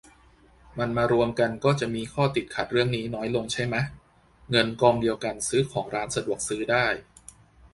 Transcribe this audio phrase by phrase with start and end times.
[0.79, 3.81] มันมารวมกันก็จะมีข้อติดขัดเรื่องนี้น้อยลงใช่มะ
[4.51, 6.85] เงินกองเดียวกันซื้อของร้านสะดวกซื้อได้